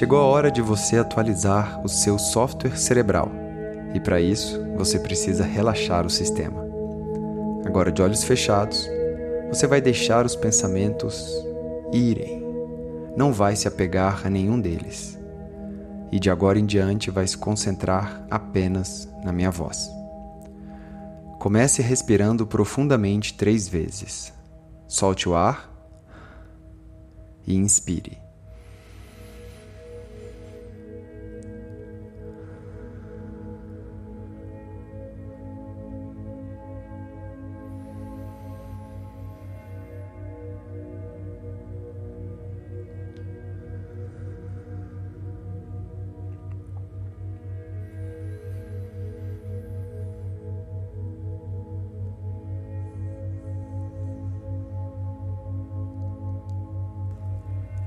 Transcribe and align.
Chegou 0.00 0.18
a 0.18 0.24
hora 0.24 0.50
de 0.50 0.62
você 0.62 0.96
atualizar 0.96 1.84
o 1.84 1.88
seu 1.88 2.18
software 2.18 2.74
cerebral 2.74 3.30
e 3.92 4.00
para 4.00 4.18
isso 4.18 4.58
você 4.74 4.98
precisa 4.98 5.44
relaxar 5.44 6.06
o 6.06 6.08
sistema. 6.08 6.64
Agora, 7.66 7.92
de 7.92 8.00
olhos 8.00 8.24
fechados, 8.24 8.88
você 9.50 9.66
vai 9.66 9.78
deixar 9.78 10.24
os 10.24 10.34
pensamentos 10.34 11.30
irem. 11.92 12.42
Não 13.14 13.30
vai 13.30 13.54
se 13.54 13.68
apegar 13.68 14.26
a 14.26 14.30
nenhum 14.30 14.58
deles. 14.58 15.18
E 16.10 16.18
de 16.18 16.30
agora 16.30 16.58
em 16.58 16.64
diante 16.64 17.10
vai 17.10 17.26
se 17.26 17.36
concentrar 17.36 18.26
apenas 18.30 19.06
na 19.22 19.34
minha 19.34 19.50
voz. 19.50 19.90
Comece 21.38 21.82
respirando 21.82 22.46
profundamente 22.46 23.34
três 23.34 23.68
vezes. 23.68 24.32
Solte 24.88 25.28
o 25.28 25.34
ar 25.34 25.70
e 27.46 27.54
inspire. 27.54 28.29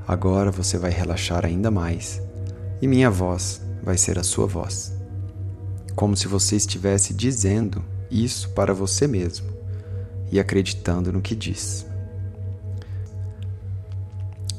Agora 0.08 0.52
você 0.52 0.78
vai 0.78 0.92
relaxar 0.92 1.46
ainda 1.46 1.72
mais 1.72 2.22
e 2.82 2.88
minha 2.88 3.10
voz 3.10 3.62
vai 3.82 3.98
ser 3.98 4.20
a 4.20 4.24
sua 4.24 4.46
voz. 4.46 4.94
Como 5.96 6.18
se 6.18 6.28
você 6.28 6.58
estivesse 6.58 7.14
dizendo 7.14 7.84
isso 8.12 8.50
para 8.50 8.74
você 8.74 9.08
mesmo 9.08 9.48
e 10.32 10.40
acreditando 10.40 11.14
no 11.14 11.22
que 11.22 11.36
diz. 11.36 11.86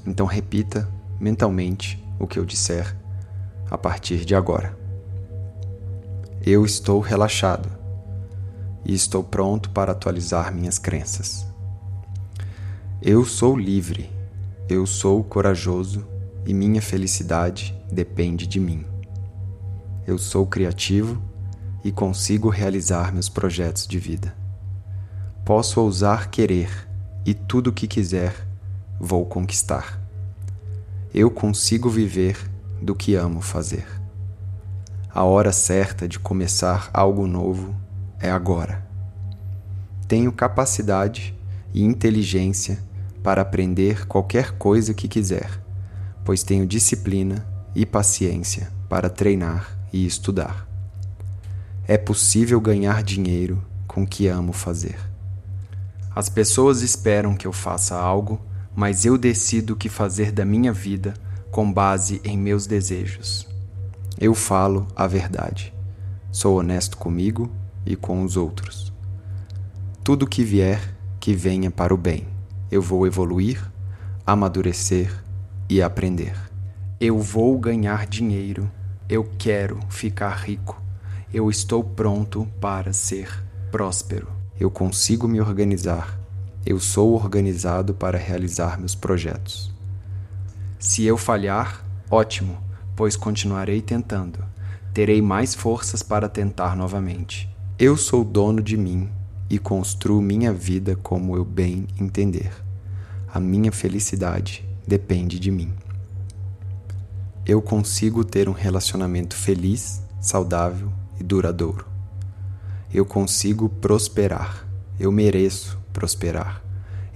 Então 0.06 0.26
repita 0.26 0.88
mentalmente 1.20 2.02
o 2.18 2.26
que 2.26 2.38
eu 2.38 2.44
disser 2.44 2.96
a 3.70 3.76
partir 3.76 4.24
de 4.24 4.34
agora. 4.34 4.76
Eu 6.44 6.64
estou 6.64 7.00
relaxado 7.00 7.68
e 8.84 8.94
estou 8.94 9.22
pronto 9.22 9.70
para 9.70 9.92
atualizar 9.92 10.54
minhas 10.54 10.78
crenças. 10.78 11.46
Eu 13.02 13.24
sou 13.24 13.56
livre 13.56 14.10
eu 14.68 14.86
sou 14.86 15.22
corajoso 15.22 16.06
e 16.46 16.54
minha 16.54 16.80
felicidade 16.80 17.78
depende 17.92 18.46
de 18.46 18.58
mim. 18.58 18.86
Eu 20.06 20.16
sou 20.16 20.46
criativo 20.46 21.22
e 21.84 21.92
consigo 21.92 22.48
realizar 22.48 23.12
meus 23.12 23.28
projetos 23.28 23.86
de 23.86 23.98
vida. 23.98 24.34
Posso 25.44 25.82
ousar 25.82 26.30
querer 26.30 26.88
e 27.26 27.34
tudo 27.34 27.68
o 27.68 27.72
que 27.72 27.86
quiser 27.86 28.34
vou 28.98 29.26
conquistar. 29.26 30.00
Eu 31.12 31.30
consigo 31.30 31.90
viver 31.90 32.38
do 32.80 32.94
que 32.94 33.14
amo 33.14 33.42
fazer. 33.42 33.86
A 35.10 35.24
hora 35.24 35.52
certa 35.52 36.08
de 36.08 36.18
começar 36.18 36.88
algo 36.92 37.26
novo 37.26 37.74
é 38.18 38.30
agora. 38.30 38.82
Tenho 40.08 40.32
capacidade 40.32 41.34
e 41.74 41.82
inteligência 41.82 42.78
para 43.24 43.40
aprender 43.40 44.06
qualquer 44.06 44.52
coisa 44.58 44.92
que 44.92 45.08
quiser, 45.08 45.50
pois 46.26 46.42
tenho 46.42 46.66
disciplina 46.66 47.48
e 47.74 47.86
paciência 47.86 48.70
para 48.86 49.08
treinar 49.08 49.78
e 49.90 50.06
estudar. 50.06 50.68
É 51.88 51.96
possível 51.96 52.60
ganhar 52.60 53.02
dinheiro 53.02 53.64
com 53.88 54.02
o 54.02 54.06
que 54.06 54.28
amo 54.28 54.52
fazer. 54.52 54.98
As 56.14 56.28
pessoas 56.28 56.82
esperam 56.82 57.34
que 57.34 57.46
eu 57.46 57.52
faça 57.52 57.96
algo, 57.96 58.38
mas 58.76 59.06
eu 59.06 59.16
decido 59.16 59.72
o 59.72 59.76
que 59.76 59.88
fazer 59.88 60.30
da 60.30 60.44
minha 60.44 60.72
vida 60.72 61.14
com 61.50 61.72
base 61.72 62.20
em 62.24 62.36
meus 62.36 62.66
desejos. 62.66 63.48
Eu 64.20 64.34
falo 64.34 64.86
a 64.94 65.06
verdade. 65.06 65.72
Sou 66.30 66.58
honesto 66.58 66.98
comigo 66.98 67.50
e 67.86 67.96
com 67.96 68.22
os 68.22 68.36
outros. 68.36 68.92
Tudo 70.04 70.26
que 70.26 70.44
vier, 70.44 70.94
que 71.18 71.34
venha 71.34 71.70
para 71.70 71.94
o 71.94 71.96
bem 71.96 72.33
eu 72.74 72.82
vou 72.82 73.06
evoluir, 73.06 73.64
amadurecer 74.26 75.22
e 75.70 75.80
aprender. 75.80 76.34
Eu 77.00 77.20
vou 77.20 77.56
ganhar 77.56 78.04
dinheiro. 78.04 78.68
Eu 79.08 79.30
quero 79.38 79.78
ficar 79.88 80.34
rico. 80.40 80.82
Eu 81.32 81.48
estou 81.48 81.84
pronto 81.84 82.48
para 82.60 82.92
ser 82.92 83.30
próspero. 83.70 84.26
Eu 84.58 84.72
consigo 84.72 85.28
me 85.28 85.40
organizar. 85.40 86.18
Eu 86.66 86.80
sou 86.80 87.14
organizado 87.14 87.94
para 87.94 88.18
realizar 88.18 88.76
meus 88.76 88.96
projetos. 88.96 89.72
Se 90.76 91.04
eu 91.04 91.16
falhar, 91.16 91.86
ótimo, 92.10 92.58
pois 92.96 93.14
continuarei 93.14 93.80
tentando. 93.82 94.44
Terei 94.92 95.22
mais 95.22 95.54
forças 95.54 96.02
para 96.02 96.28
tentar 96.28 96.74
novamente. 96.74 97.48
Eu 97.78 97.96
sou 97.96 98.24
dono 98.24 98.60
de 98.60 98.76
mim 98.76 99.08
e 99.48 99.58
construo 99.58 100.20
minha 100.22 100.52
vida 100.52 100.96
como 100.96 101.36
eu 101.36 101.44
bem 101.44 101.86
entender. 102.00 102.52
A 103.32 103.40
minha 103.40 103.72
felicidade 103.72 104.64
depende 104.86 105.38
de 105.38 105.50
mim. 105.50 105.72
Eu 107.46 107.60
consigo 107.60 108.24
ter 108.24 108.48
um 108.48 108.52
relacionamento 108.52 109.36
feliz, 109.36 110.02
saudável 110.20 110.90
e 111.20 111.22
duradouro. 111.22 111.86
Eu 112.92 113.04
consigo 113.04 113.68
prosperar. 113.68 114.66
Eu 114.98 115.12
mereço 115.12 115.78
prosperar. 115.92 116.62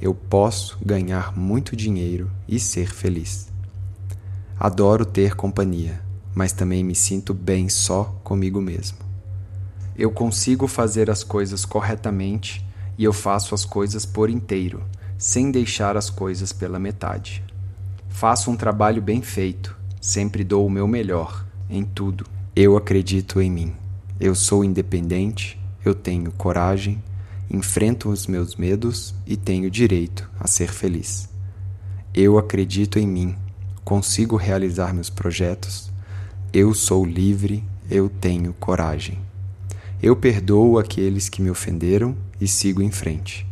Eu 0.01 0.15
posso 0.15 0.79
ganhar 0.85 1.37
muito 1.37 1.75
dinheiro 1.75 2.31
e 2.47 2.61
ser 2.61 2.93
feliz. 2.93 3.49
Adoro 4.59 5.05
ter 5.05 5.35
companhia, 5.35 6.01
mas 6.35 6.53
também 6.53 6.85
me 6.85 6.95
sinto 6.95 7.33
bem 7.33 7.69
só 7.69 8.05
comigo 8.23 8.61
mesmo. 8.61 9.08
Eu 9.99 10.13
consigo 10.13 10.69
fazer 10.69 11.11
as 11.11 11.25
coisas 11.25 11.65
corretamente 11.65 12.65
e 12.97 13.03
eu 13.03 13.13
faço 13.13 13.53
as 13.53 13.65
coisas 13.65 14.07
por 14.07 14.31
inteiro 14.31 14.81
sem 15.19 15.51
deixar 15.51 15.97
as 15.97 16.09
coisas 16.09 16.53
pela 16.53 16.79
metade. 16.79 17.43
Faço 18.09 18.53
um 18.53 18.57
trabalho 18.57 19.03
bem 19.03 19.21
feito, 19.21 19.77
sempre 20.01 20.45
dou 20.45 20.65
o 20.65 20.71
meu 20.71 20.87
melhor, 20.87 21.45
em 21.69 21.83
tudo. 21.83 22.25
Eu 22.55 22.77
acredito 22.77 23.41
em 23.41 23.51
mim. 23.51 23.75
Eu 24.21 24.37
sou 24.37 24.65
independente, 24.65 25.61
eu 25.85 25.95
tenho 25.95 26.31
coragem, 26.31 27.03
enfrento 27.51 28.09
os 28.09 28.29
meus 28.29 28.55
medos 28.55 29.13
e 29.27 29.37
tenho 29.37 29.69
direito 29.69 30.31
a 30.39 30.47
ser 30.47 30.73
feliz. 30.73 31.29
Eu 32.15 32.39
acredito 32.39 32.99
em 32.99 33.07
mim, 33.07 33.37
consigo 33.85 34.37
realizar 34.37 34.95
meus 34.95 35.11
projetos. 35.11 35.91
Eu 36.53 36.73
sou 36.75 37.05
livre, 37.05 37.65
eu 37.91 38.09
tenho 38.09 38.53
coragem. 38.55 39.28
Eu 40.01 40.15
perdoo 40.15 40.79
aqueles 40.79 41.29
que 41.29 41.43
me 41.43 41.51
ofenderam 41.51 42.17
e 42.41 42.47
sigo 42.47 42.81
em 42.81 42.91
frente. 42.91 43.45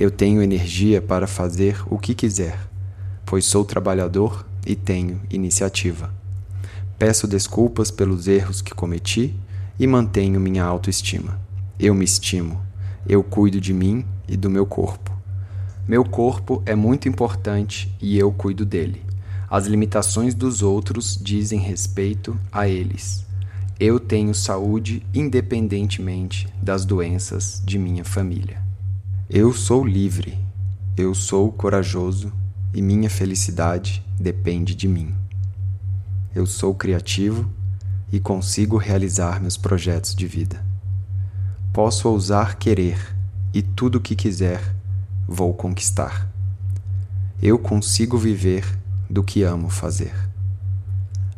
Eu 0.00 0.10
tenho 0.10 0.42
energia 0.42 1.02
para 1.02 1.26
fazer 1.26 1.76
o 1.90 1.98
que 1.98 2.14
quiser, 2.14 2.58
pois 3.26 3.44
sou 3.44 3.66
trabalhador 3.66 4.46
e 4.66 4.74
tenho 4.74 5.20
iniciativa. 5.28 6.10
Peço 6.98 7.28
desculpas 7.28 7.90
pelos 7.90 8.26
erros 8.26 8.62
que 8.62 8.74
cometi 8.74 9.34
e 9.78 9.86
mantenho 9.86 10.40
minha 10.40 10.64
autoestima. 10.64 11.38
Eu 11.78 11.94
me 11.94 12.06
estimo, 12.06 12.62
eu 13.06 13.22
cuido 13.22 13.60
de 13.60 13.74
mim 13.74 14.06
e 14.26 14.38
do 14.38 14.48
meu 14.48 14.64
corpo. 14.64 15.12
Meu 15.86 16.02
corpo 16.02 16.62
é 16.64 16.74
muito 16.74 17.10
importante 17.10 17.94
e 18.00 18.18
eu 18.18 18.32
cuido 18.32 18.64
dele. 18.64 19.02
As 19.50 19.66
limitações 19.66 20.34
dos 20.34 20.62
outros 20.62 21.20
dizem 21.22 21.60
respeito 21.60 22.40
a 22.50 22.66
eles. 22.66 23.26
Eu 23.80 23.98
tenho 23.98 24.32
saúde 24.32 25.04
independentemente 25.12 26.46
das 26.62 26.84
doenças 26.84 27.60
de 27.64 27.76
minha 27.76 28.04
família. 28.04 28.62
Eu 29.28 29.52
sou 29.52 29.84
livre, 29.84 30.38
eu 30.96 31.12
sou 31.12 31.50
corajoso 31.50 32.32
e 32.72 32.80
minha 32.80 33.10
felicidade 33.10 34.00
depende 34.18 34.76
de 34.76 34.86
mim. 34.86 35.12
Eu 36.32 36.46
sou 36.46 36.72
criativo 36.72 37.50
e 38.12 38.20
consigo 38.20 38.76
realizar 38.76 39.40
meus 39.40 39.56
projetos 39.56 40.14
de 40.14 40.28
vida. 40.28 40.64
Posso 41.72 42.08
ousar 42.08 42.54
querer 42.56 43.16
e 43.52 43.60
tudo 43.60 43.98
o 43.98 44.00
que 44.00 44.14
quiser 44.14 44.62
vou 45.26 45.52
conquistar. 45.52 46.30
Eu 47.42 47.58
consigo 47.58 48.16
viver 48.16 48.64
do 49.10 49.24
que 49.24 49.42
amo 49.42 49.68
fazer. 49.68 50.33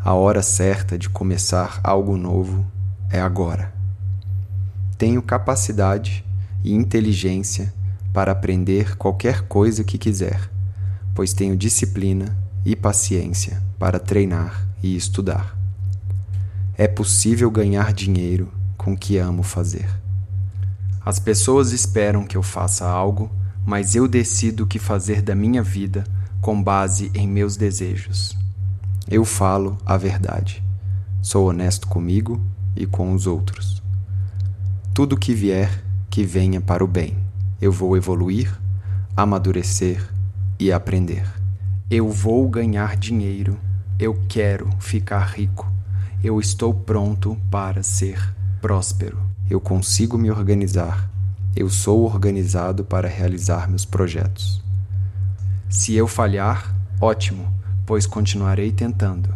A 0.06 0.14
hora 0.14 0.40
certa 0.40 0.96
de 0.96 1.08
começar 1.08 1.80
algo 1.82 2.16
novo 2.16 2.64
é 3.10 3.20
agora. 3.20 3.74
Tenho 4.96 5.20
capacidade 5.20 6.24
e 6.62 6.72
inteligência 6.72 7.74
para 8.12 8.30
aprender 8.30 8.96
qualquer 8.96 9.48
coisa 9.48 9.82
que 9.82 9.98
quiser, 9.98 10.48
pois 11.12 11.32
tenho 11.32 11.56
disciplina 11.56 12.38
e 12.64 12.76
paciência 12.76 13.60
para 13.80 13.98
treinar 13.98 14.68
e 14.80 14.94
estudar. 14.94 15.58
É 16.78 16.86
possível 16.86 17.50
ganhar 17.50 17.92
dinheiro 17.92 18.52
com 18.78 18.92
o 18.92 18.96
que 18.96 19.18
amo 19.18 19.42
fazer. 19.42 19.90
As 21.04 21.18
pessoas 21.18 21.72
esperam 21.72 22.24
que 22.24 22.36
eu 22.36 22.44
faça 22.44 22.86
algo, 22.86 23.28
mas 23.66 23.96
eu 23.96 24.06
decido 24.06 24.62
o 24.62 24.66
que 24.68 24.78
fazer 24.78 25.20
da 25.20 25.34
minha 25.34 25.64
vida 25.64 26.04
com 26.40 26.62
base 26.62 27.10
em 27.12 27.26
meus 27.26 27.56
desejos. 27.56 28.45
Eu 29.08 29.24
falo 29.24 29.78
a 29.86 29.96
verdade. 29.96 30.60
Sou 31.22 31.48
honesto 31.48 31.86
comigo 31.86 32.40
e 32.74 32.86
com 32.86 33.12
os 33.12 33.24
outros. 33.28 33.80
Tudo 34.92 35.16
que 35.16 35.32
vier, 35.32 35.84
que 36.10 36.24
venha 36.24 36.60
para 36.60 36.82
o 36.82 36.88
bem. 36.88 37.16
Eu 37.60 37.70
vou 37.70 37.96
evoluir, 37.96 38.52
amadurecer 39.16 40.04
e 40.58 40.72
aprender. 40.72 41.24
Eu 41.88 42.10
vou 42.10 42.48
ganhar 42.48 42.96
dinheiro. 42.96 43.56
Eu 43.96 44.20
quero 44.28 44.68
ficar 44.80 45.24
rico. 45.24 45.70
Eu 46.22 46.40
estou 46.40 46.74
pronto 46.74 47.38
para 47.48 47.84
ser 47.84 48.34
próspero. 48.60 49.18
Eu 49.48 49.60
consigo 49.60 50.18
me 50.18 50.32
organizar. 50.32 51.08
Eu 51.54 51.70
sou 51.70 52.04
organizado 52.04 52.84
para 52.84 53.06
realizar 53.06 53.68
meus 53.68 53.84
projetos. 53.84 54.60
Se 55.68 55.94
eu 55.94 56.08
falhar, 56.08 56.74
ótimo, 57.00 57.55
pois 57.86 58.04
continuarei 58.04 58.72
tentando. 58.72 59.32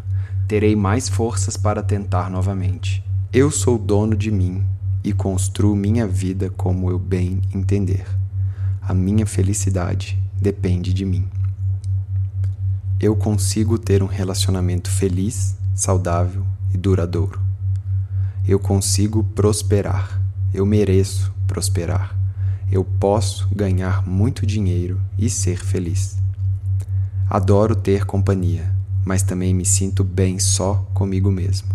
Terei 0.49 0.75
mais 0.75 1.09
forças 1.09 1.57
para 1.57 1.83
tentar 1.83 2.29
novamente. 2.29 3.03
Eu 3.33 3.51
sou 3.51 3.79
dono 3.79 4.17
de 4.17 4.31
mim 4.31 4.65
e 5.05 5.13
construo 5.13 5.77
minha 5.77 6.07
vida 6.07 6.51
como 6.51 6.91
eu 6.91 6.99
bem 6.99 7.41
entender. 7.55 8.05
A 8.83 8.93
minha 8.93 9.25
felicidade 9.25 10.21
depende 10.43 10.93
de 10.93 11.05
mim. 11.05 11.29
Eu 12.99 13.15
consigo 13.15 13.79
ter 13.79 14.03
um 14.03 14.07
relacionamento 14.07 14.91
feliz, 14.91 15.57
saudável 15.75 16.45
e 16.75 16.77
duradouro. 16.77 17.41
Eu 18.47 18.59
consigo 18.59 19.23
prosperar. 19.23 20.21
Eu 20.53 20.67
mereço 20.67 21.33
prosperar. 21.47 22.19
Eu 22.71 22.85
posso 22.85 23.49
ganhar 23.55 24.07
muito 24.07 24.45
dinheiro 24.45 25.01
e 25.17 25.31
ser 25.31 25.65
feliz. 25.65 26.19
Adoro 27.33 27.77
ter 27.77 28.05
companhia, 28.05 28.75
mas 29.05 29.23
também 29.23 29.55
me 29.55 29.65
sinto 29.65 30.03
bem 30.03 30.41
só 30.41 30.85
comigo 30.93 31.31
mesmo. 31.31 31.69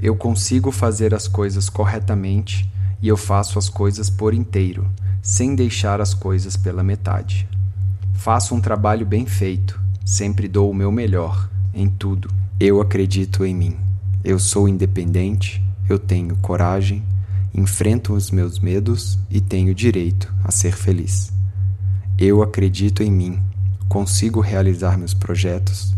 Eu 0.00 0.16
consigo 0.16 0.72
fazer 0.72 1.14
as 1.14 1.28
coisas 1.28 1.68
corretamente 1.68 2.66
e 3.02 3.06
eu 3.06 3.16
faço 3.18 3.58
as 3.58 3.68
coisas 3.68 4.08
por 4.08 4.32
inteiro, 4.32 4.86
sem 5.20 5.54
deixar 5.54 6.00
as 6.00 6.14
coisas 6.14 6.56
pela 6.56 6.82
metade. 6.82 7.46
Faço 8.14 8.54
um 8.54 8.60
trabalho 8.60 9.04
bem 9.04 9.26
feito, 9.26 9.78
sempre 10.02 10.48
dou 10.48 10.70
o 10.70 10.74
meu 10.74 10.90
melhor 10.90 11.46
em 11.74 11.86
tudo. 11.86 12.30
Eu 12.58 12.80
acredito 12.80 13.44
em 13.44 13.54
mim. 13.54 13.76
Eu 14.24 14.38
sou 14.38 14.66
independente, 14.66 15.62
eu 15.90 15.98
tenho 15.98 16.36
coragem, 16.36 17.02
enfrento 17.52 18.14
os 18.14 18.30
meus 18.30 18.58
medos 18.58 19.18
e 19.28 19.42
tenho 19.42 19.74
direito 19.74 20.32
a 20.42 20.50
ser 20.50 20.74
feliz. 20.74 21.30
Eu 22.16 22.42
acredito 22.42 23.02
em 23.02 23.12
mim, 23.12 23.42
consigo 23.94 24.40
realizar 24.40 24.98
meus 24.98 25.14
projetos. 25.14 25.94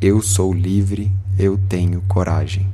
Eu 0.00 0.20
sou 0.20 0.52
livre, 0.52 1.12
eu 1.38 1.56
tenho 1.56 2.02
coragem. 2.08 2.66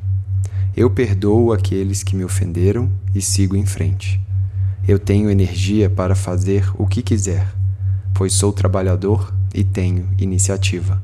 Eu 0.74 0.88
perdoo 0.88 1.52
aqueles 1.52 2.02
que 2.02 2.16
me 2.16 2.24
ofenderam 2.24 2.90
e 3.14 3.20
sigo 3.20 3.56
em 3.56 3.66
frente. 3.66 4.18
Eu 4.88 4.98
tenho 4.98 5.28
energia 5.28 5.90
para 5.90 6.14
fazer 6.14 6.66
o 6.78 6.86
que 6.86 7.02
quiser, 7.02 7.46
pois 8.14 8.32
sou 8.32 8.54
trabalhador 8.54 9.34
e 9.54 9.62
tenho 9.62 10.08
iniciativa. 10.18 11.02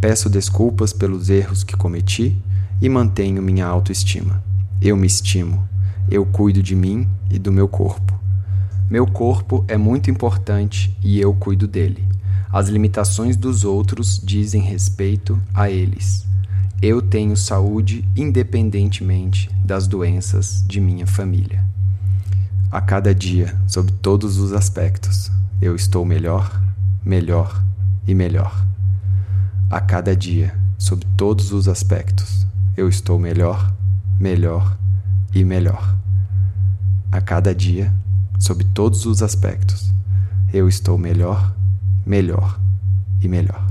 Peço 0.00 0.30
desculpas 0.30 0.92
pelos 0.92 1.28
erros 1.30 1.64
que 1.64 1.76
cometi 1.76 2.40
e 2.80 2.88
mantenho 2.88 3.42
minha 3.42 3.66
autoestima. 3.66 4.40
Eu 4.80 4.96
me 4.96 5.08
estimo, 5.08 5.68
eu 6.08 6.24
cuido 6.24 6.62
de 6.62 6.76
mim 6.76 7.08
e 7.28 7.40
do 7.40 7.50
meu 7.50 7.66
corpo. 7.66 8.16
Meu 8.88 9.04
corpo 9.04 9.64
é 9.66 9.76
muito 9.76 10.12
importante 10.12 10.96
e 11.02 11.20
eu 11.20 11.34
cuido 11.34 11.66
dele. 11.66 12.06
As 12.50 12.68
limitações 12.68 13.36
dos 13.36 13.64
outros 13.64 14.18
dizem 14.18 14.62
respeito 14.62 15.40
a 15.52 15.70
eles. 15.70 16.26
Eu 16.80 17.02
tenho 17.02 17.36
saúde 17.36 18.08
independentemente 18.16 19.50
das 19.64 19.86
doenças 19.86 20.64
de 20.66 20.80
minha 20.80 21.06
família. 21.06 21.64
A 22.70 22.80
cada 22.80 23.14
dia, 23.14 23.54
sob 23.66 23.92
todos 23.92 24.38
os 24.38 24.52
aspectos, 24.52 25.30
eu 25.60 25.74
estou 25.74 26.04
melhor, 26.04 26.62
melhor 27.04 27.62
e 28.06 28.14
melhor. 28.14 28.66
A 29.70 29.80
cada 29.80 30.16
dia, 30.16 30.54
sob 30.78 31.04
todos 31.16 31.52
os 31.52 31.68
aspectos, 31.68 32.46
eu 32.76 32.88
estou 32.88 33.18
melhor, 33.18 33.72
melhor 34.18 34.78
e 35.34 35.44
melhor. 35.44 35.96
A 37.10 37.20
cada 37.20 37.54
dia, 37.54 37.92
sob 38.38 38.64
todos 38.64 39.04
os 39.04 39.22
aspectos, 39.22 39.92
eu 40.52 40.68
estou 40.68 40.96
melhor, 40.96 41.54
melhor 42.08 42.58
e 43.22 43.28
melhor. 43.28 43.67